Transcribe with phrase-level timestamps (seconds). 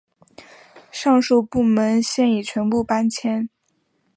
[0.91, 3.47] 上述部门现已全部搬迁。